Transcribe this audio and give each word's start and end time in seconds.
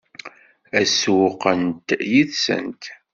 Ad 0.79 0.85
sewweqent 0.89 1.87
yid-sent? 2.11 2.83